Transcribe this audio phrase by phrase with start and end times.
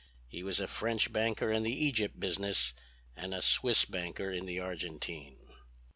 [0.27, 2.73] He was a French banker in the Egypt business
[3.15, 5.37] and a Swiss banker in the Argentine."